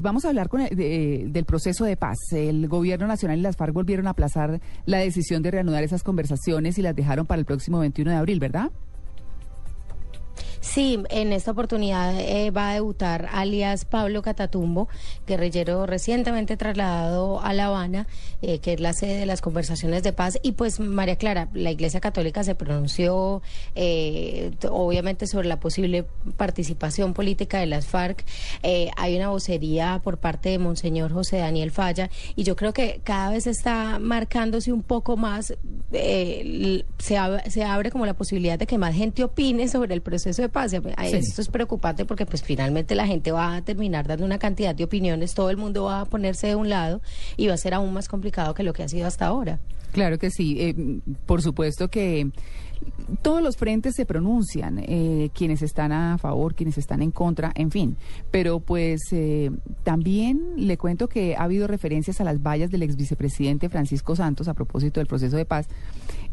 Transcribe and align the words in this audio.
vamos 0.00 0.24
a 0.24 0.28
hablar 0.28 0.48
con 0.48 0.64
del 0.64 1.44
proceso 1.44 1.84
de 1.84 1.96
paz. 1.96 2.18
El 2.32 2.68
gobierno 2.68 3.06
nacional 3.06 3.38
y 3.38 3.42
las 3.42 3.56
FARC 3.56 3.74
volvieron 3.74 4.06
a 4.06 4.10
aplazar 4.10 4.60
la 4.86 4.98
decisión 4.98 5.42
de 5.42 5.50
reanudar 5.50 5.84
esas 5.84 6.02
conversaciones 6.02 6.78
y 6.78 6.82
las 6.82 6.96
dejaron 6.96 7.26
para 7.26 7.40
el 7.40 7.44
próximo 7.44 7.80
21 7.80 8.10
de 8.10 8.16
abril, 8.16 8.40
¿verdad? 8.40 8.70
Sí, 10.62 11.02
en 11.10 11.32
esta 11.32 11.50
oportunidad 11.50 12.18
eh, 12.20 12.52
va 12.52 12.70
a 12.70 12.74
debutar 12.74 13.28
alias 13.32 13.84
Pablo 13.84 14.22
Catatumbo, 14.22 14.88
guerrillero 15.26 15.86
recientemente 15.86 16.56
trasladado 16.56 17.40
a 17.40 17.52
La 17.52 17.66
Habana, 17.66 18.06
eh, 18.42 18.60
que 18.60 18.74
es 18.74 18.80
la 18.80 18.92
sede 18.92 19.18
de 19.18 19.26
las 19.26 19.40
conversaciones 19.40 20.04
de 20.04 20.12
paz. 20.12 20.38
Y 20.40 20.52
pues, 20.52 20.78
María 20.78 21.16
Clara, 21.16 21.48
la 21.52 21.72
Iglesia 21.72 21.98
Católica 21.98 22.44
se 22.44 22.54
pronunció 22.54 23.42
eh, 23.74 24.52
obviamente 24.70 25.26
sobre 25.26 25.48
la 25.48 25.58
posible 25.58 26.06
participación 26.36 27.12
política 27.12 27.58
de 27.58 27.66
las 27.66 27.86
FARC. 27.86 28.24
hay 28.62 29.16
una 29.16 29.30
vocería 29.30 30.00
por 30.04 30.18
parte 30.18 30.50
de 30.50 30.60
Monseñor 30.60 31.12
José 31.12 31.38
Daniel 31.38 31.72
Falla 31.72 32.08
y 32.36 32.44
yo 32.44 32.54
creo 32.54 32.72
que 32.72 33.00
cada 33.02 33.30
vez 33.30 33.48
está 33.48 33.98
marcándose 33.98 34.72
un 34.72 34.84
poco 34.84 35.16
más, 35.16 35.54
se, 35.90 36.84
se 37.48 37.64
abre 37.64 37.90
como 37.90 38.06
la 38.06 38.14
posibilidad 38.14 38.60
de 38.60 38.68
que 38.68 38.78
más 38.78 38.94
gente 38.94 39.24
opine 39.24 39.66
sobre 39.66 39.94
el 39.94 40.02
proceso 40.02 40.40
de 40.40 40.51
paz. 40.52 40.72
Esto 40.72 41.42
es 41.42 41.48
preocupante 41.48 42.04
porque 42.04 42.26
pues 42.26 42.42
finalmente 42.42 42.94
la 42.94 43.06
gente 43.06 43.32
va 43.32 43.56
a 43.56 43.62
terminar 43.62 44.06
dando 44.06 44.24
una 44.24 44.38
cantidad 44.38 44.74
de 44.74 44.84
opiniones, 44.84 45.34
todo 45.34 45.50
el 45.50 45.56
mundo 45.56 45.84
va 45.84 46.02
a 46.02 46.04
ponerse 46.04 46.46
de 46.46 46.54
un 46.54 46.68
lado 46.68 47.00
y 47.36 47.48
va 47.48 47.54
a 47.54 47.58
ser 47.58 47.74
aún 47.74 47.92
más 47.92 48.08
complicado 48.08 48.54
que 48.54 48.62
lo 48.62 48.72
que 48.72 48.82
ha 48.82 48.88
sido 48.88 49.06
hasta 49.06 49.26
ahora. 49.26 49.58
Claro 49.92 50.18
que 50.18 50.30
sí, 50.30 50.56
eh, 50.58 50.74
por 51.26 51.42
supuesto 51.42 51.88
que 51.88 52.30
todos 53.20 53.42
los 53.42 53.56
frentes 53.56 53.94
se 53.94 54.06
pronuncian, 54.06 54.80
eh, 54.82 55.30
quienes 55.34 55.62
están 55.62 55.92
a 55.92 56.18
favor, 56.18 56.54
quienes 56.54 56.78
están 56.78 57.02
en 57.02 57.10
contra, 57.10 57.52
en 57.54 57.70
fin. 57.70 57.96
Pero 58.30 58.60
pues 58.60 59.00
eh, 59.12 59.50
también 59.84 60.54
le 60.56 60.78
cuento 60.78 61.08
que 61.08 61.36
ha 61.36 61.44
habido 61.44 61.66
referencias 61.66 62.20
a 62.20 62.24
las 62.24 62.42
vallas 62.42 62.70
del 62.70 62.82
ex 62.82 62.96
vicepresidente 62.96 63.68
Francisco 63.68 64.16
Santos 64.16 64.48
a 64.48 64.54
propósito 64.54 65.00
del 65.00 65.06
proceso 65.06 65.36
de 65.36 65.44
paz, 65.44 65.68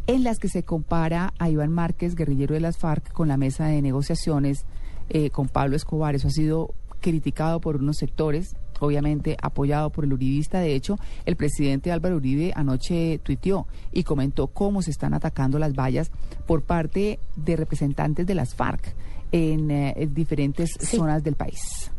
en 0.09 0.23
las 0.23 0.39
que 0.39 0.49
se 0.49 0.63
compara 0.63 1.35
a 1.37 1.51
Iván 1.51 1.71
Márquez, 1.71 2.15
guerrillero 2.15 2.55
de 2.55 2.61
las 2.61 2.79
FARC, 2.79 3.13
con 3.13 3.27
la 3.27 3.37
mesa 3.37 3.67
de 3.67 3.79
negociaciones 3.83 4.65
eh, 5.09 5.29
con 5.29 5.47
Pablo 5.47 5.75
Escobar. 5.75 6.15
Eso 6.15 6.29
ha 6.29 6.31
sido 6.31 6.73
criticado 6.99 7.61
por 7.61 7.75
unos 7.75 7.97
sectores 7.97 8.55
obviamente 8.79 9.37
apoyado 9.39 9.91
por 9.91 10.05
el 10.05 10.13
uribista. 10.13 10.61
De 10.61 10.73
hecho, 10.73 10.97
el 11.25 11.35
presidente 11.35 11.91
Álvaro 11.91 12.15
Uribe 12.15 12.53
anoche 12.55 13.19
tuiteó 13.19 13.67
y 13.91 14.03
comentó 14.03 14.47
cómo 14.47 14.81
se 14.81 14.89
están 14.89 15.13
atacando 15.13 15.59
las 15.59 15.75
vallas 15.75 16.09
por 16.47 16.63
parte 16.63 17.19
de 17.35 17.55
representantes 17.55 18.25
de 18.25 18.33
las 18.33 18.55
FARC 18.55 18.95
en, 19.31 19.69
eh, 19.69 20.09
diferentes 20.11 20.71
zonas 20.79 21.23
del 21.23 21.35
país 21.35 21.91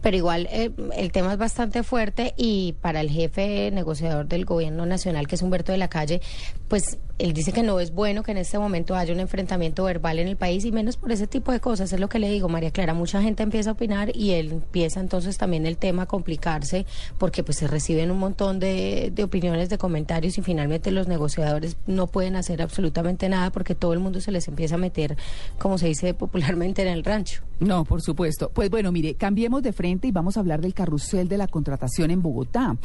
pero 0.00 0.16
igual 0.16 0.48
eh, 0.50 0.70
el 0.96 1.12
tema 1.12 1.32
es 1.32 1.38
bastante 1.38 1.82
fuerte 1.82 2.34
y 2.36 2.74
para 2.80 3.00
el 3.00 3.10
jefe 3.10 3.70
negociador 3.70 4.26
del 4.26 4.44
gobierno 4.44 4.86
nacional, 4.86 5.26
que 5.26 5.34
es 5.34 5.42
Humberto 5.42 5.72
de 5.72 5.78
la 5.78 5.88
Calle, 5.88 6.20
pues 6.68 6.98
él 7.20 7.34
dice 7.34 7.52
que 7.52 7.62
no 7.62 7.80
es 7.80 7.92
bueno 7.92 8.22
que 8.22 8.32
en 8.32 8.38
este 8.38 8.58
momento 8.58 8.94
haya 8.94 9.12
un 9.12 9.20
enfrentamiento 9.20 9.84
verbal 9.84 10.18
en 10.18 10.28
el 10.28 10.36
país 10.36 10.64
y 10.64 10.72
menos 10.72 10.96
por 10.96 11.12
ese 11.12 11.26
tipo 11.26 11.52
de 11.52 11.60
cosas. 11.60 11.92
Es 11.92 12.00
lo 12.00 12.08
que 12.08 12.18
le 12.18 12.30
digo, 12.30 12.48
María 12.48 12.70
Clara. 12.70 12.94
Mucha 12.94 13.20
gente 13.20 13.42
empieza 13.42 13.70
a 13.70 13.72
opinar 13.74 14.16
y 14.16 14.30
él 14.30 14.52
empieza 14.52 15.00
entonces 15.00 15.36
también 15.36 15.66
el 15.66 15.76
tema 15.76 16.02
a 16.02 16.06
complicarse 16.06 16.86
porque 17.18 17.44
pues 17.44 17.58
se 17.58 17.66
reciben 17.66 18.10
un 18.10 18.18
montón 18.18 18.58
de, 18.58 19.12
de 19.14 19.22
opiniones, 19.22 19.68
de 19.68 19.76
comentarios 19.76 20.38
y 20.38 20.42
finalmente 20.42 20.90
los 20.90 21.08
negociadores 21.08 21.76
no 21.86 22.06
pueden 22.06 22.36
hacer 22.36 22.62
absolutamente 22.62 23.28
nada 23.28 23.50
porque 23.50 23.74
todo 23.74 23.92
el 23.92 23.98
mundo 23.98 24.20
se 24.20 24.32
les 24.32 24.48
empieza 24.48 24.76
a 24.76 24.78
meter, 24.78 25.16
como 25.58 25.76
se 25.76 25.88
dice 25.88 26.14
popularmente, 26.14 26.82
en 26.82 26.88
el 26.88 27.04
rancho. 27.04 27.42
No, 27.60 27.84
por 27.84 28.00
supuesto. 28.00 28.50
Pues 28.54 28.70
bueno, 28.70 28.90
mire, 28.90 29.14
cambiemos 29.14 29.62
de 29.62 29.74
frente 29.74 30.08
y 30.08 30.12
vamos 30.12 30.38
a 30.38 30.40
hablar 30.40 30.62
del 30.62 30.72
carrusel 30.72 31.28
de 31.28 31.36
la 31.36 31.46
contratación 31.46 32.10
en 32.10 32.22
Bogotá. 32.22 32.78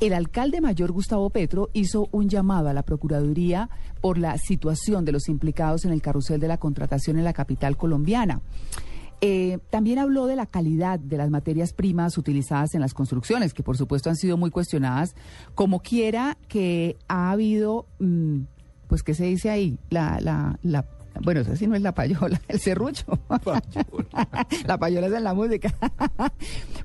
El 0.00 0.14
alcalde 0.14 0.62
mayor 0.62 0.90
Gustavo 0.92 1.28
Petro 1.28 1.68
hizo 1.74 2.08
un 2.12 2.30
llamado 2.30 2.70
a 2.70 2.72
la 2.72 2.82
Procuraduría 2.82 3.68
por 4.00 4.18
la 4.18 4.36
situación 4.38 5.04
de 5.04 5.12
los 5.12 5.28
implicados 5.28 5.84
en 5.84 5.92
el 5.92 6.02
carrusel 6.02 6.40
de 6.40 6.48
la 6.48 6.58
contratación 6.58 7.18
en 7.18 7.24
la 7.24 7.32
capital 7.32 7.76
colombiana. 7.76 8.40
Eh, 9.24 9.58
también 9.70 10.00
habló 10.00 10.26
de 10.26 10.34
la 10.34 10.46
calidad 10.46 10.98
de 10.98 11.16
las 11.16 11.30
materias 11.30 11.72
primas 11.72 12.18
utilizadas 12.18 12.74
en 12.74 12.80
las 12.80 12.92
construcciones, 12.92 13.54
que 13.54 13.62
por 13.62 13.76
supuesto 13.76 14.10
han 14.10 14.16
sido 14.16 14.36
muy 14.36 14.50
cuestionadas, 14.50 15.14
como 15.54 15.80
quiera 15.80 16.36
que 16.48 16.96
ha 17.06 17.30
habido, 17.30 17.86
mm, 18.00 18.40
pues, 18.88 19.04
¿qué 19.04 19.14
se 19.14 19.26
dice 19.26 19.48
ahí? 19.48 19.78
La, 19.90 20.18
la, 20.20 20.58
la, 20.62 20.86
bueno, 21.20 21.40
eso 21.40 21.54
sí 21.54 21.68
no 21.68 21.76
es 21.76 21.82
la 21.82 21.94
payola, 21.94 22.40
el 22.48 22.58
serrucho. 22.58 23.06
la 24.66 24.78
payola 24.78 25.06
es 25.06 25.12
en 25.12 25.22
la 25.22 25.34
música. 25.34 25.72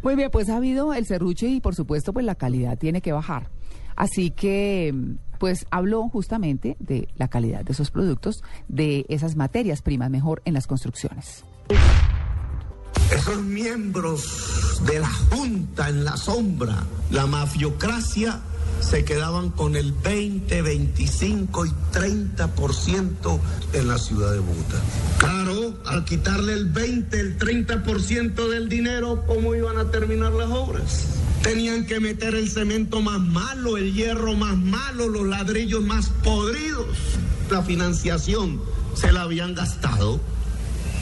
Muy 0.04 0.16
bien, 0.16 0.30
pues 0.30 0.50
ha 0.50 0.58
habido 0.58 0.94
el 0.94 1.08
serrucho 1.08 1.48
y 1.48 1.60
por 1.60 1.74
supuesto, 1.74 2.14
pues 2.14 2.24
la 2.24 2.36
calidad 2.36 2.78
tiene 2.78 3.02
que 3.02 3.14
bajar. 3.14 3.50
Así 3.96 4.30
que 4.30 4.94
pues 5.40 5.66
habló 5.72 6.08
justamente 6.10 6.78
de 6.80 7.08
la 7.16 7.28
calidad 7.28 7.64
de 7.64 7.74
esos 7.74 7.92
productos, 7.92 8.44
de 8.68 9.06
esas 9.10 9.36
materias 9.36 9.82
primas 9.82 10.10
mejor 10.10 10.42
en 10.46 10.54
las 10.54 10.68
construcciones. 10.68 11.44
Esos 13.14 13.42
miembros 13.42 14.82
de 14.86 15.00
la 15.00 15.10
Junta 15.10 15.90
en 15.90 16.04
la 16.04 16.18
sombra, 16.18 16.84
la 17.10 17.26
mafiocracia, 17.26 18.42
se 18.82 19.04
quedaban 19.06 19.50
con 19.50 19.76
el 19.76 19.92
20, 19.92 20.62
25 20.62 21.66
y 21.66 21.70
30% 21.94 23.40
en 23.74 23.88
la 23.88 23.98
ciudad 23.98 24.34
de 24.34 24.40
Bogotá. 24.40 24.82
Claro, 25.18 25.78
al 25.86 26.06
quitarle 26.06 26.54
el 26.54 26.66
20, 26.66 27.20
el 27.20 27.38
30% 27.40 28.50
del 28.50 28.70
dinero, 28.70 29.24
¿cómo 29.26 29.56
iban 29.56 29.78
a 29.78 29.90
terminar 29.90 30.34
las 30.34 30.50
obras? 30.50 31.08
Tenían 31.48 31.86
que 31.86 32.02
meter 32.02 32.36
el 32.36 32.50
cemento 32.50 33.02
más 33.02 33.22
malo, 33.22 33.78
el 33.78 33.94
hierro 33.94 34.34
más 34.34 34.58
malo, 34.58 35.08
los 35.08 35.26
ladrillos 35.26 35.82
más 35.82 36.10
podridos. 36.10 37.18
La 37.50 37.62
financiación 37.62 38.62
se 38.96 39.14
la 39.14 39.22
habían 39.22 39.56
gastado 39.56 40.20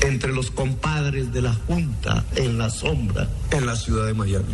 entre 0.02 0.32
los 0.32 0.52
compadres 0.52 1.34
de 1.34 1.42
la 1.42 1.54
Junta 1.54 2.24
en 2.36 2.60
la 2.60 2.70
sombra 2.70 3.28
en 3.50 3.66
la 3.66 3.76
ciudad 3.76 4.06
de 4.06 4.14
Miami. 4.14 4.54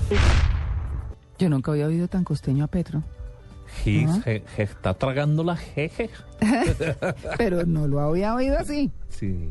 Yo 1.37 1.49
nunca 1.49 1.71
había 1.71 1.87
oído 1.87 2.07
tan 2.07 2.23
costeño 2.23 2.63
a 2.63 2.67
Petro. 2.67 3.03
Está 4.57 4.93
tragando 4.93 5.43
la 5.43 5.57
jeje. 5.57 6.09
Pero 7.37 7.65
no 7.65 7.89
lo 7.89 7.99
había 7.99 8.33
oído 8.33 8.57
así. 8.57 8.91
Sí, 9.09 9.49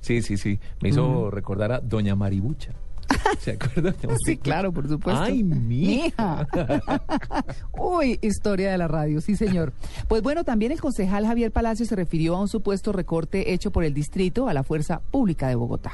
sí, 0.00 0.22
sí, 0.22 0.38
sí. 0.38 0.58
Me 0.80 0.88
hizo 0.88 1.30
recordar 1.30 1.72
a 1.72 1.80
Doña 1.80 2.14
Maribucha. 2.14 2.72
¿Se 3.38 3.52
acuerdan? 3.52 3.94
Sí, 4.24 4.36
claro, 4.36 4.72
por 4.72 4.88
supuesto. 4.88 5.22
Ay, 5.22 5.42
mija. 5.42 6.46
Uy, 7.78 8.18
historia 8.22 8.70
de 8.70 8.78
la 8.78 8.88
radio, 8.88 9.20
sí, 9.20 9.36
señor. 9.36 9.72
Pues 10.08 10.22
bueno, 10.22 10.44
también 10.44 10.72
el 10.72 10.80
concejal 10.80 11.26
Javier 11.26 11.50
Palacio 11.50 11.86
se 11.86 11.96
refirió 11.96 12.36
a 12.36 12.40
un 12.40 12.48
supuesto 12.48 12.92
recorte 12.92 13.52
hecho 13.52 13.70
por 13.70 13.84
el 13.84 13.94
distrito 13.94 14.48
a 14.48 14.54
la 14.54 14.62
Fuerza 14.62 15.00
Pública 15.10 15.48
de 15.48 15.54
Bogotá. 15.54 15.92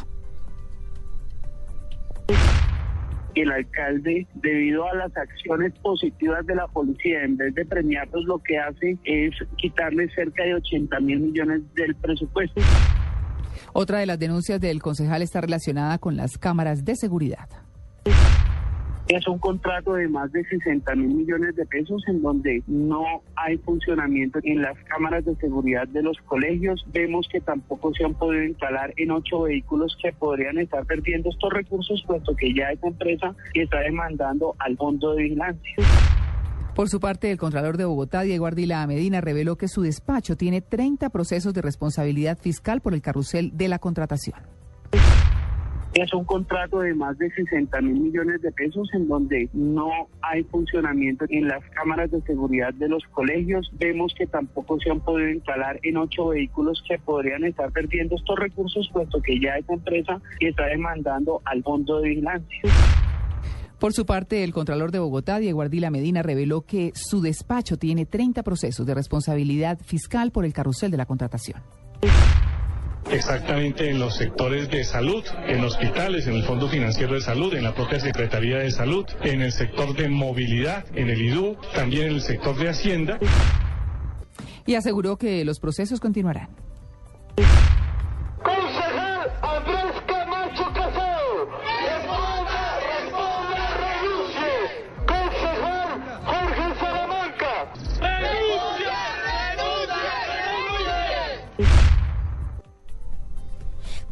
el 3.35 3.51
alcalde, 3.51 4.27
debido 4.35 4.87
a 4.87 4.95
las 4.95 5.17
acciones 5.17 5.73
positivas 5.81 6.45
de 6.47 6.55
la 6.55 6.67
policía, 6.67 7.23
en 7.23 7.37
vez 7.37 7.55
de 7.55 7.65
premiarlos, 7.65 8.25
lo 8.25 8.39
que 8.39 8.59
hace 8.59 8.99
es 9.05 9.35
quitarle 9.57 10.09
cerca 10.11 10.43
de 10.43 10.55
80 10.55 11.01
mil 11.01 11.21
millones 11.21 11.63
del 11.75 11.95
presupuesto. 11.97 12.61
Otra 13.73 13.99
de 13.99 14.07
las 14.07 14.19
denuncias 14.19 14.61
del 14.61 14.83
concejal 14.83 15.23
está 15.23 15.41
relacionada 15.41 15.99
con 15.99 16.17
las 16.17 16.39
cámaras 16.39 16.85
de 16.85 16.97
seguridad. 16.97 17.49
Es 19.09 19.27
un 19.27 19.41
contrato 19.41 19.95
de 19.95 20.07
más 20.07 20.31
de 20.31 20.45
60 20.45 20.95
mil 20.95 21.09
millones 21.09 21.57
de 21.57 21.67
pesos 21.67 22.01
en 22.07 22.23
donde 22.23 22.63
no 22.69 23.05
hay 23.35 23.59
funcionamiento 23.59 24.39
en 24.45 24.63
las 24.63 24.79
cámaras 24.85 25.25
de 25.25 25.35
seguridad 25.35 25.89
de 25.89 26.03
los 26.03 26.17
colegios. 26.27 26.85
Vemos 26.93 27.29
que 27.31 27.41
tampoco 27.41 27.93
se 27.93 28.05
han 28.05 28.15
podido 28.15 28.45
instalar 28.45 28.95
en 28.97 29.11
ocho 29.11 29.43
vehículos 29.43 29.97
que 30.01 30.13
podrían 30.13 30.59
estar 30.59 30.87
perdiendo 30.87 31.29
estos 31.31 31.53
recursos, 31.53 32.05
puesto 32.07 32.37
que 32.37 32.55
ya 32.55 32.71
esa 32.71 32.87
empresa 32.87 33.35
está 33.55 33.81
demandando 33.81 34.55
al 34.61 34.77
fondo 34.77 35.15
de 35.15 35.25
vigilancia. 35.25 35.75
Por 36.81 36.89
su 36.89 36.99
parte, 36.99 37.31
el 37.31 37.37
Contralor 37.37 37.77
de 37.77 37.85
Bogotá, 37.85 38.23
Diego 38.23 38.47
Ardila 38.47 38.87
Medina, 38.87 39.21
reveló 39.21 39.57
que 39.57 39.69
su 39.69 39.83
despacho 39.83 40.35
tiene 40.35 40.63
30 40.63 41.11
procesos 41.11 41.53
de 41.53 41.61
responsabilidad 41.61 42.39
fiscal 42.39 42.81
por 42.81 42.95
el 42.95 43.03
carrusel 43.03 43.55
de 43.55 43.69
la 43.69 43.79
contratación. 43.79 44.41
Es 45.93 46.11
un 46.15 46.25
contrato 46.25 46.79
de 46.79 46.95
más 46.95 47.19
de 47.19 47.29
60 47.33 47.83
mil 47.83 48.01
millones 48.01 48.41
de 48.41 48.51
pesos 48.53 48.89
en 48.95 49.09
donde 49.09 49.51
no 49.53 49.91
hay 50.23 50.43
funcionamiento 50.45 51.27
en 51.29 51.49
las 51.49 51.63
cámaras 51.75 52.11
de 52.13 52.23
seguridad 52.23 52.73
de 52.73 52.89
los 52.89 53.05
colegios. 53.09 53.71
Vemos 53.75 54.15
que 54.17 54.27
tampoco 54.27 54.81
se 54.81 54.91
han 54.91 55.01
podido 55.01 55.29
instalar 55.29 55.79
en 55.83 55.99
ocho 55.99 56.29
vehículos 56.29 56.83
que 56.89 56.99
podrían 56.99 57.45
estar 57.45 57.71
perdiendo 57.73 58.17
estos 58.17 58.39
recursos, 58.39 58.89
puesto 58.91 59.21
que 59.21 59.39
ya 59.39 59.59
esa 59.59 59.75
empresa 59.75 60.19
está 60.41 60.65
demandando 60.65 61.43
al 61.45 61.63
fondo 61.63 62.01
de 62.01 62.09
vigilancia. 62.09 62.63
Por 63.81 63.95
su 63.95 64.05
parte, 64.05 64.45
el 64.45 64.53
Contralor 64.53 64.93
de 64.93 64.99
Bogotá, 64.99 65.39
Diego 65.39 65.63
Ardila 65.63 65.91
Medina, 65.91 66.23
reveló 66.23 66.61
que 66.61 66.93
su 66.95 67.23
despacho 67.23 67.79
tiene 67.79 68.05
30 68.05 68.43
procesos 68.43 68.85
de 68.85 68.93
responsabilidad 68.93 69.79
fiscal 69.83 70.33
por 70.33 70.45
el 70.45 70.53
carrusel 70.53 70.91
de 70.91 70.99
la 70.99 71.07
contratación. 71.07 71.63
exactamente 73.11 73.91
en 73.91 73.99
los 73.99 74.15
sectores 74.17 74.69
de 74.69 74.85
salud, 74.85 75.25
en 75.49 75.65
hospitales, 75.65 76.27
en 76.27 76.35
el 76.35 76.45
Fondo 76.45 76.69
Financiero 76.69 77.15
de 77.15 77.23
Salud, 77.23 77.55
en 77.55 77.65
la 77.65 77.75
propia 77.75 77.99
Secretaría 77.99 78.59
de 78.59 78.71
Salud, 78.71 79.07
en 79.23 79.41
el 79.41 79.51
sector 79.51 79.97
de 79.97 80.11
movilidad, 80.11 80.85
en 80.95 81.09
el 81.09 81.21
IDU, 81.21 81.57
también 81.75 82.09
en 82.09 82.15
el 82.17 82.21
sector 82.21 82.57
de 82.57 82.69
Hacienda. 82.69 83.19
Y 84.67 84.75
aseguró 84.75 85.17
que 85.17 85.43
los 85.47 85.59
procesos 85.59 85.99
continuarán. 86.01 86.51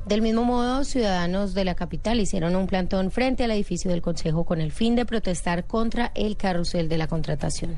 Del 0.08 0.22
mismo 0.22 0.44
modo, 0.44 0.84
ciudadanos 0.84 1.52
de 1.52 1.64
la 1.64 1.74
capital 1.74 2.18
hicieron 2.18 2.56
un 2.56 2.66
plantón 2.66 3.10
frente 3.10 3.44
al 3.44 3.50
edificio 3.50 3.90
del 3.90 4.00
Consejo 4.00 4.44
con 4.44 4.60
el 4.60 4.72
fin 4.72 4.96
de 4.96 5.04
protestar 5.04 5.64
contra 5.66 6.12
el 6.14 6.36
carrusel 6.38 6.88
de 6.88 6.96
la 6.96 7.06
contratación. 7.08 7.76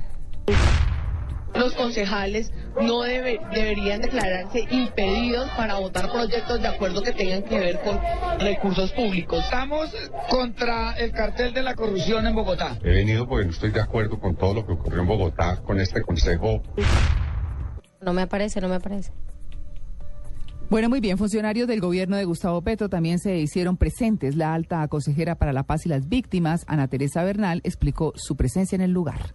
Los 1.56 1.75
concejales 1.75 2.53
no 2.81 3.00
debe- 3.03 3.41
deberían 3.53 4.00
declararse 4.00 4.61
impedidos 4.71 5.50
para 5.56 5.81
votar 5.81 6.11
proyectos 6.12 6.62
de 6.62 6.69
acuerdo 6.69 7.03
que 7.03 7.11
tengan 7.11 7.43
que 7.43 7.59
ver 7.59 7.81
con 7.81 7.99
recursos 8.38 8.93
públicos. 8.93 9.43
Estamos 9.43 9.91
contra 10.31 10.93
el 10.93 11.11
cartel 11.11 11.53
de 11.53 11.62
la 11.62 11.75
corrupción 11.75 12.29
en 12.29 12.35
Bogotá. 12.37 12.79
He 12.85 12.91
venido 12.91 13.27
porque 13.27 13.47
no 13.47 13.50
estoy 13.50 13.73
de 13.73 13.81
acuerdo 13.81 14.21
con 14.21 14.37
todo 14.37 14.55
lo 14.55 14.65
que 14.67 14.73
ocurrió 14.73 15.00
en 15.03 15.09
Bogotá, 15.09 15.56
con 15.65 15.81
este 15.81 16.03
consejo. 16.03 16.62
No 18.00 18.12
me 18.12 18.23
aparece, 18.23 18.61
no 18.61 18.69
me 18.69 18.77
aparece. 18.77 19.11
Bueno, 20.70 20.88
muy 20.88 21.00
bien. 21.00 21.19
Funcionarios 21.19 21.67
del 21.67 21.81
gobierno 21.81 22.17
de 22.17 22.25
Gustavo 22.25 22.62
Petro 22.62 22.88
también 22.88 23.19
se 23.19 23.37
hicieron 23.38 23.76
presentes. 23.76 24.37
La 24.37 24.55
alta 24.55 24.87
consejera 24.87 25.34
para 25.34 25.52
la 25.52 25.64
paz 25.64 25.84
y 25.84 25.88
las 25.88 26.08
víctimas, 26.08 26.64
Ana 26.69 26.87
Teresa 26.87 27.25
Bernal, 27.25 27.61
explicó 27.64 28.12
su 28.14 28.37
presencia 28.37 28.76
en 28.76 28.82
el 28.82 28.93
lugar. 28.93 29.34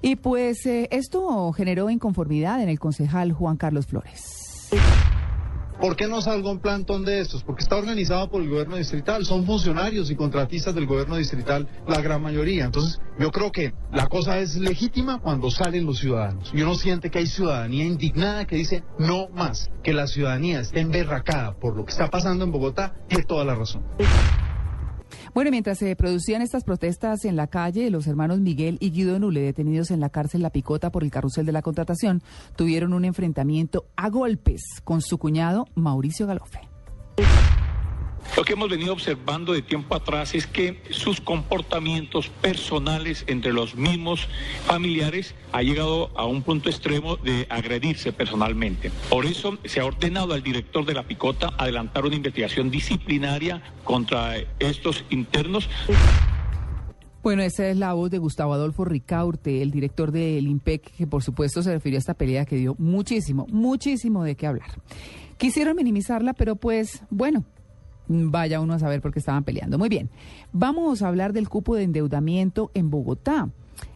Y 0.00 0.16
pues 0.16 0.64
eh, 0.64 0.88
esto 0.90 1.52
generó 1.52 1.90
inconformidad 1.90 2.62
en 2.62 2.70
el 2.70 2.78
concejal 2.78 3.32
Juan 3.32 3.58
Carlos 3.58 3.86
Flores. 3.86 4.70
¿Por 5.80 5.96
qué 5.96 6.06
no 6.08 6.20
salga 6.20 6.50
un 6.50 6.58
plantón 6.58 7.06
de 7.06 7.20
estos? 7.20 7.42
Porque 7.42 7.62
está 7.62 7.76
organizado 7.76 8.28
por 8.28 8.42
el 8.42 8.50
gobierno 8.50 8.76
distrital. 8.76 9.24
Son 9.24 9.46
funcionarios 9.46 10.10
y 10.10 10.14
contratistas 10.14 10.74
del 10.74 10.84
gobierno 10.84 11.16
distrital 11.16 11.66
la 11.88 12.02
gran 12.02 12.20
mayoría. 12.20 12.66
Entonces, 12.66 13.00
yo 13.18 13.30
creo 13.30 13.50
que 13.50 13.72
la 13.90 14.06
cosa 14.06 14.38
es 14.40 14.56
legítima 14.56 15.20
cuando 15.20 15.50
salen 15.50 15.86
los 15.86 15.98
ciudadanos. 15.98 16.50
Y 16.52 16.60
uno 16.60 16.74
siente 16.74 17.10
que 17.10 17.20
hay 17.20 17.26
ciudadanía 17.26 17.86
indignada 17.86 18.46
que 18.46 18.56
dice 18.56 18.84
no 18.98 19.30
más. 19.30 19.70
Que 19.82 19.94
la 19.94 20.06
ciudadanía 20.06 20.60
esté 20.60 20.80
emberracada 20.80 21.54
por 21.54 21.74
lo 21.74 21.86
que 21.86 21.92
está 21.92 22.10
pasando 22.10 22.44
en 22.44 22.52
Bogotá, 22.52 22.94
tiene 23.08 23.24
toda 23.24 23.46
la 23.46 23.54
razón. 23.54 23.82
Bueno, 25.32 25.52
mientras 25.52 25.78
se 25.78 25.94
producían 25.94 26.42
estas 26.42 26.64
protestas 26.64 27.24
en 27.24 27.36
la 27.36 27.46
calle, 27.46 27.90
los 27.90 28.06
hermanos 28.08 28.40
Miguel 28.40 28.78
y 28.80 28.90
Guido 28.90 29.18
Nule, 29.18 29.40
detenidos 29.40 29.92
en 29.92 30.00
la 30.00 30.10
cárcel 30.10 30.42
La 30.42 30.50
Picota 30.50 30.90
por 30.90 31.04
el 31.04 31.10
carrusel 31.10 31.46
de 31.46 31.52
la 31.52 31.62
contratación, 31.62 32.22
tuvieron 32.56 32.92
un 32.92 33.04
enfrentamiento 33.04 33.86
a 33.96 34.08
golpes 34.08 34.62
con 34.82 35.02
su 35.02 35.18
cuñado 35.18 35.66
Mauricio 35.76 36.26
Galofe. 36.26 36.60
Lo 38.36 38.44
que 38.44 38.52
hemos 38.52 38.70
venido 38.70 38.92
observando 38.92 39.52
de 39.52 39.60
tiempo 39.60 39.94
atrás 39.94 40.34
es 40.34 40.46
que 40.46 40.80
sus 40.90 41.20
comportamientos 41.20 42.28
personales 42.28 43.24
entre 43.26 43.52
los 43.52 43.74
mismos 43.74 44.28
familiares 44.66 45.34
ha 45.52 45.62
llegado 45.62 46.10
a 46.16 46.26
un 46.26 46.42
punto 46.42 46.68
extremo 46.68 47.16
de 47.16 47.46
agredirse 47.50 48.12
personalmente. 48.12 48.92
Por 49.08 49.26
eso 49.26 49.58
se 49.64 49.80
ha 49.80 49.84
ordenado 49.84 50.32
al 50.32 50.42
director 50.42 50.86
de 50.86 50.94
la 50.94 51.02
Picota 51.02 51.52
adelantar 51.58 52.06
una 52.06 52.14
investigación 52.14 52.70
disciplinaria 52.70 53.62
contra 53.82 54.36
estos 54.60 55.04
internos. 55.10 55.68
Bueno, 57.22 57.42
esa 57.42 57.68
es 57.68 57.76
la 57.76 57.92
voz 57.92 58.10
de 58.10 58.18
Gustavo 58.18 58.54
Adolfo 58.54 58.84
Ricaurte, 58.84 59.60
el 59.60 59.72
director 59.72 60.12
del 60.12 60.46
IMPEC, 60.46 60.92
que 60.96 61.06
por 61.06 61.22
supuesto 61.22 61.62
se 61.62 61.72
refirió 61.72 61.98
a 61.98 62.00
esta 62.00 62.14
pelea 62.14 62.46
que 62.46 62.56
dio 62.56 62.76
muchísimo, 62.78 63.46
muchísimo 63.50 64.24
de 64.24 64.36
qué 64.36 64.46
hablar. 64.46 64.70
Quisieron 65.36 65.76
minimizarla, 65.76 66.32
pero 66.32 66.56
pues 66.56 67.02
bueno, 67.10 67.44
vaya 68.10 68.60
uno 68.60 68.74
a 68.74 68.78
saber 68.78 69.00
por 69.00 69.12
qué 69.12 69.20
estaban 69.20 69.44
peleando. 69.44 69.78
Muy 69.78 69.88
bien, 69.88 70.10
vamos 70.52 71.02
a 71.02 71.08
hablar 71.08 71.32
del 71.32 71.48
cupo 71.48 71.76
de 71.76 71.84
endeudamiento 71.84 72.70
en 72.74 72.90
Bogotá. 72.90 73.48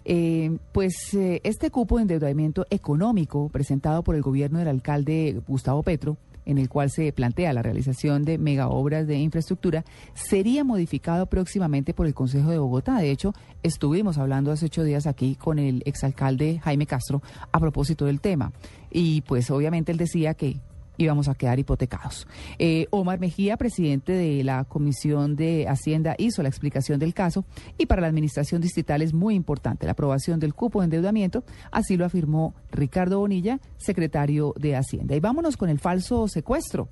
Eh, 0.07 0.57
pues 0.73 1.13
eh, 1.15 1.41
este 1.45 1.71
cupo 1.71 1.97
de 1.97 2.03
endeudamiento 2.03 2.67
económico 2.71 3.51
presentado 3.51 4.03
por 4.03 4.15
el 4.15 4.23
gobierno 4.23 4.59
del 4.59 4.69
alcalde 4.69 5.43
Gustavo 5.47 5.83
Petro, 5.83 6.17
en 6.47 6.59
el 6.59 6.69
cual 6.69 6.91
se 6.91 7.13
plantea 7.13 7.53
la 7.53 7.63
realización 7.63 8.23
de 8.23 8.39
megaobras 8.39 9.07
de 9.07 9.19
infraestructura, 9.19 9.85
sería 10.15 10.63
modificado 10.63 11.27
próximamente 11.27 11.93
por 11.93 12.07
el 12.07 12.15
Consejo 12.15 12.51
de 12.51 12.59
Bogotá. 12.59 12.99
De 12.99 13.11
hecho, 13.11 13.35
estuvimos 13.63 14.17
hablando 14.19 14.53
hace 14.53 14.67
ocho 14.67 14.85
días 14.85 15.07
aquí 15.07 15.37
con 15.37 15.59
el 15.59 15.83
exalcalde 15.87 16.61
Jaime 16.63 16.87
Castro 16.87 17.23
a 17.51 17.61
propósito 17.61 18.05
del 18.07 18.21
tema. 18.21 18.53
Y 18.91 19.23
pues 19.23 19.51
obviamente 19.51 19.91
él 19.91 19.99
decía 19.99 20.35
que 20.35 20.61
íbamos 20.97 21.29
a 21.29 21.35
quedar 21.35 21.59
hipotecados. 21.59 22.27
Eh, 22.59 22.87
Omar 22.91 23.21
Mejía, 23.21 23.57
presidente 23.57 24.13
de 24.13 24.45
la 24.45 24.65
Comisión 24.65 25.37
de 25.37 25.67
Hacienda, 25.69 26.15
hizo 26.19 26.43
la 26.43 26.49
explicación 26.49 26.99
del 26.99 27.15
caso 27.15 27.45
y 27.79 27.87
para 27.87 28.03
la 28.03 28.09
Administración 28.09 28.61
Distrital 28.61 29.03
es 29.03 29.13
muy 29.13 29.35
importante 29.35 29.87
la 29.87 29.93
aprobación 29.93 30.41
del 30.41 30.55
cupo 30.55 30.81
de 30.81 30.87
endeudamiento, 30.87 31.45
así 31.71 31.97
lo 31.97 32.05
afirmó 32.05 32.55
Ricardo 32.71 33.19
Bonilla, 33.19 33.61
secretario 33.77 34.55
de 34.59 34.77
Hacienda. 34.77 35.15
Y 35.17 35.21
vámonos 35.21 35.57
con 35.57 35.69
el 35.69 35.79
falso 35.79 36.29
secuestro. 36.29 36.89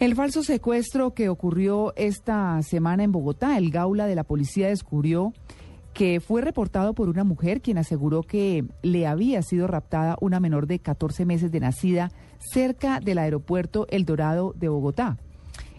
El 0.00 0.16
falso 0.16 0.42
secuestro 0.42 1.14
que 1.14 1.28
ocurrió 1.28 1.94
esta 1.96 2.60
semana 2.62 3.04
en 3.04 3.12
Bogotá, 3.12 3.56
el 3.58 3.70
Gaula 3.70 4.06
de 4.06 4.16
la 4.16 4.24
policía 4.24 4.66
descubrió 4.68 5.32
que 5.92 6.20
fue 6.20 6.42
reportado 6.42 6.92
por 6.92 7.08
una 7.08 7.22
mujer 7.22 7.62
quien 7.62 7.78
aseguró 7.78 8.22
que 8.22 8.64
le 8.82 9.06
había 9.06 9.40
sido 9.42 9.68
raptada 9.68 10.16
una 10.20 10.40
menor 10.40 10.66
de 10.66 10.80
14 10.80 11.24
meses 11.24 11.52
de 11.52 11.60
nacida 11.60 12.10
cerca 12.52 13.00
del 13.00 13.18
aeropuerto 13.18 13.86
El 13.90 14.04
Dorado 14.04 14.54
de 14.56 14.68
Bogotá. 14.68 15.18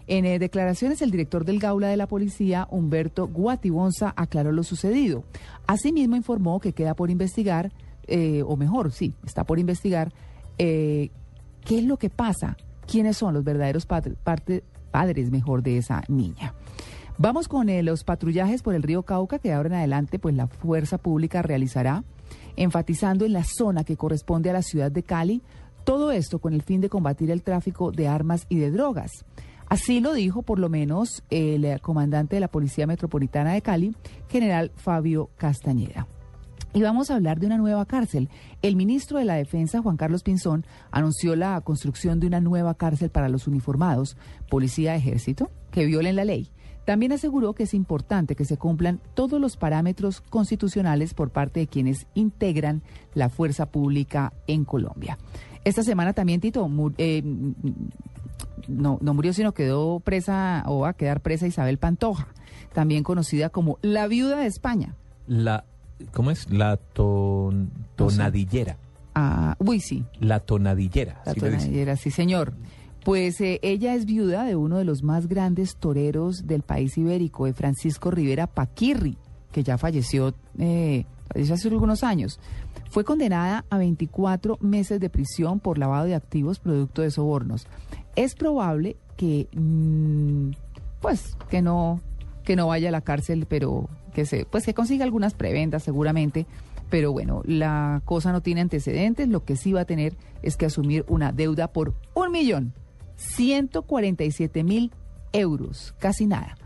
En 0.08 0.24
eh, 0.24 0.38
declaraciones, 0.38 1.02
el 1.02 1.10
director 1.10 1.44
del 1.44 1.58
Gaula 1.58 1.88
de 1.88 1.96
la 1.96 2.06
Policía, 2.06 2.68
Humberto 2.70 3.26
Guatibonza, 3.26 4.14
aclaró 4.16 4.52
lo 4.52 4.62
sucedido. 4.62 5.24
Asimismo, 5.66 6.14
informó 6.14 6.60
que 6.60 6.72
queda 6.72 6.94
por 6.94 7.10
investigar, 7.10 7.72
eh, 8.06 8.42
o 8.46 8.56
mejor, 8.56 8.92
sí, 8.92 9.14
está 9.24 9.44
por 9.44 9.58
investigar, 9.58 10.12
eh, 10.58 11.10
qué 11.64 11.78
es 11.78 11.84
lo 11.84 11.96
que 11.96 12.08
pasa, 12.08 12.56
quiénes 12.86 13.16
son 13.16 13.34
los 13.34 13.42
verdaderos 13.42 13.84
padres, 13.84 15.30
mejor, 15.30 15.62
de 15.64 15.78
esa 15.78 16.02
niña. 16.08 16.54
Vamos 17.18 17.48
con 17.48 17.66
los 17.84 18.04
patrullajes 18.04 18.62
por 18.62 18.74
el 18.74 18.82
río 18.82 19.02
Cauca 19.02 19.38
que 19.38 19.48
de 19.48 19.54
ahora 19.54 19.70
en 19.70 19.74
adelante 19.74 20.18
pues 20.18 20.34
la 20.34 20.46
fuerza 20.46 20.98
pública 20.98 21.42
realizará, 21.42 22.04
enfatizando 22.56 23.24
en 23.24 23.32
la 23.32 23.42
zona 23.42 23.84
que 23.84 23.96
corresponde 23.96 24.50
a 24.50 24.52
la 24.52 24.62
ciudad 24.62 24.92
de 24.92 25.02
Cali, 25.02 25.42
todo 25.86 26.10
esto 26.10 26.40
con 26.40 26.52
el 26.52 26.62
fin 26.62 26.80
de 26.80 26.88
combatir 26.88 27.30
el 27.30 27.44
tráfico 27.44 27.92
de 27.92 28.08
armas 28.08 28.44
y 28.48 28.58
de 28.58 28.72
drogas. 28.72 29.24
Así 29.68 30.00
lo 30.00 30.14
dijo 30.14 30.42
por 30.42 30.58
lo 30.58 30.68
menos 30.68 31.22
el 31.30 31.64
eh, 31.64 31.78
comandante 31.80 32.34
de 32.34 32.40
la 32.40 32.48
Policía 32.48 32.88
Metropolitana 32.88 33.52
de 33.52 33.62
Cali, 33.62 33.94
general 34.28 34.72
Fabio 34.74 35.30
Castañeda. 35.36 36.08
Y 36.74 36.82
vamos 36.82 37.10
a 37.10 37.14
hablar 37.14 37.38
de 37.38 37.46
una 37.46 37.56
nueva 37.56 37.86
cárcel. 37.86 38.28
El 38.62 38.74
ministro 38.74 39.18
de 39.18 39.26
la 39.26 39.36
Defensa, 39.36 39.80
Juan 39.80 39.96
Carlos 39.96 40.24
Pinzón, 40.24 40.66
anunció 40.90 41.36
la 41.36 41.60
construcción 41.60 42.18
de 42.18 42.26
una 42.26 42.40
nueva 42.40 42.74
cárcel 42.74 43.10
para 43.10 43.28
los 43.28 43.46
uniformados, 43.46 44.16
policía 44.50 44.96
ejército, 44.96 45.52
que 45.70 45.86
violen 45.86 46.16
la 46.16 46.24
ley. 46.24 46.50
También 46.84 47.12
aseguró 47.12 47.52
que 47.52 47.62
es 47.62 47.74
importante 47.74 48.34
que 48.34 48.44
se 48.44 48.56
cumplan 48.56 49.00
todos 49.14 49.40
los 49.40 49.56
parámetros 49.56 50.20
constitucionales 50.20 51.14
por 51.14 51.30
parte 51.30 51.60
de 51.60 51.66
quienes 51.68 52.06
integran 52.14 52.82
la 53.14 53.28
fuerza 53.28 53.66
pública 53.66 54.32
en 54.46 54.64
Colombia. 54.64 55.18
Esta 55.66 55.82
semana 55.82 56.12
también, 56.12 56.40
Tito, 56.40 56.68
mu- 56.68 56.92
eh, 56.96 57.22
no, 58.68 58.98
no 59.00 59.14
murió, 59.14 59.32
sino 59.32 59.52
quedó 59.52 60.00
presa 60.00 60.62
o 60.66 60.80
va 60.80 60.90
a 60.90 60.92
quedar 60.94 61.20
presa 61.20 61.46
Isabel 61.46 61.78
Pantoja, 61.78 62.28
también 62.72 63.02
conocida 63.02 63.48
como 63.50 63.78
la 63.82 64.06
viuda 64.06 64.38
de 64.40 64.46
España. 64.46 64.94
La, 65.26 65.64
¿cómo 66.12 66.30
es? 66.30 66.50
La 66.50 66.76
ton- 66.76 67.70
tonadillera. 67.96 68.76
Ah, 69.14 69.56
uy, 69.58 69.80
sí, 69.80 70.04
La 70.20 70.40
tonadillera. 70.40 71.22
la 71.24 71.32
dicen. 71.34 71.50
tonadillera, 71.52 71.96
sí, 71.96 72.10
señor. 72.10 72.52
Pues 73.04 73.40
eh, 73.40 73.60
ella 73.62 73.94
es 73.94 74.04
viuda 74.04 74.44
de 74.44 74.56
uno 74.56 74.78
de 74.78 74.84
los 74.84 75.02
más 75.02 75.26
grandes 75.28 75.76
toreros 75.76 76.46
del 76.46 76.62
país 76.62 76.98
ibérico, 76.98 77.46
de 77.46 77.54
Francisco 77.54 78.10
Rivera 78.10 78.46
Paquirri, 78.46 79.16
que 79.52 79.62
ya 79.62 79.78
falleció, 79.78 80.34
eh, 80.58 81.06
falleció 81.32 81.54
hace 81.54 81.68
algunos 81.68 82.02
años. 82.02 82.40
Fue 82.90 83.04
condenada 83.04 83.64
a 83.70 83.78
24 83.78 84.58
meses 84.60 85.00
de 85.00 85.10
prisión 85.10 85.60
por 85.60 85.78
lavado 85.78 86.06
de 86.06 86.14
activos 86.14 86.58
producto 86.58 87.02
de 87.02 87.10
sobornos. 87.10 87.66
Es 88.14 88.34
probable 88.34 88.96
que, 89.16 89.48
mm, 89.54 90.50
pues, 91.00 91.36
que 91.50 91.62
no, 91.62 92.00
que 92.44 92.56
no 92.56 92.68
vaya 92.68 92.88
a 92.88 92.92
la 92.92 93.00
cárcel, 93.00 93.46
pero 93.48 93.88
que 94.14 94.24
se, 94.24 94.46
pues 94.46 94.64
que 94.64 94.74
consiga 94.74 95.04
algunas 95.04 95.34
preventas 95.34 95.82
seguramente. 95.82 96.46
Pero 96.88 97.12
bueno, 97.12 97.42
la 97.44 98.00
cosa 98.04 98.32
no 98.32 98.40
tiene 98.40 98.60
antecedentes. 98.60 99.28
Lo 99.28 99.44
que 99.44 99.56
sí 99.56 99.72
va 99.72 99.82
a 99.82 99.84
tener 99.86 100.16
es 100.42 100.56
que 100.56 100.66
asumir 100.66 101.04
una 101.08 101.32
deuda 101.32 101.72
por 101.72 101.94
un 102.14 102.30
millón 102.30 102.72
147 103.16 104.62
mil 104.62 104.92
euros, 105.32 105.94
casi 105.98 106.26
nada. 106.26 106.56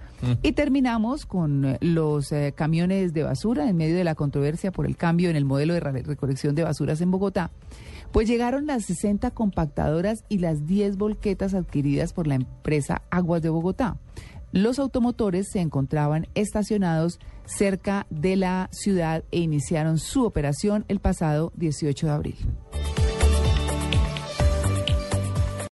Y 0.43 0.53
terminamos 0.53 1.25
con 1.27 1.65
eh, 1.65 1.79
los 1.81 2.31
eh, 2.33 2.53
camiones 2.57 3.13
de 3.15 3.23
basura 3.23 3.69
en 3.69 3.77
medio 3.77 3.97
de 3.97 4.05
la 4.05 4.15
controversia 4.15 4.71
por 4.73 4.87
el 4.87 4.97
cambio 4.97 5.31
en 5.31 5.37
el 5.37 5.45
modelo 5.45 5.75
de 5.75 5.81
re- 5.81 6.03
recolección 6.03 6.55
de 6.55 6.65
basuras 6.65 7.01
en 7.01 7.11
Bogotá. 7.11 7.51
Pues 8.13 8.29
llegaron 8.29 8.67
las 8.67 8.85
60 8.87 9.31
compactadoras 9.31 10.25
y 10.29 10.39
las 10.39 10.67
10 10.67 10.97
volquetas 10.97 11.55
adquiridas 11.55 12.13
por 12.13 12.27
la 12.27 12.35
empresa 12.35 13.03
Aguas 13.11 13.41
de 13.43 13.49
Bogotá. 13.51 13.97
Los 14.53 14.79
automotores 14.81 15.49
se 15.53 15.61
encontraban 15.61 16.27
estacionados 16.35 17.21
cerca 17.45 18.07
de 18.11 18.35
la 18.37 18.69
ciudad 18.73 19.23
e 19.31 19.39
iniciaron 19.39 19.99
su 19.99 20.25
operación 20.25 20.85
el 20.89 20.99
pasado 20.99 21.53
18 21.57 22.07
de 22.07 22.13
abril. 22.13 22.37